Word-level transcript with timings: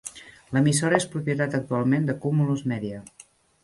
L'emissora 0.57 0.97
és 1.03 1.07
propietat 1.17 1.59
actualment 1.61 2.11
de 2.11 2.19
Cumulus 2.27 2.69
Media. 2.77 3.09